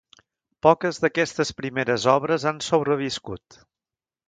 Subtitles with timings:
[0.67, 3.63] Poques d'aquestes primeres obres han sobreviscut.